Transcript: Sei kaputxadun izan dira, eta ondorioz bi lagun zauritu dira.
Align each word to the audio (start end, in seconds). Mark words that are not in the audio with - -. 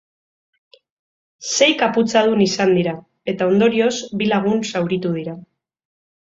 Sei 1.49 1.67
kaputxadun 1.81 2.41
izan 2.45 2.73
dira, 2.79 2.95
eta 3.35 3.49
ondorioz 3.53 3.91
bi 4.23 4.31
lagun 4.33 4.65
zauritu 4.73 5.15
dira. 5.21 5.37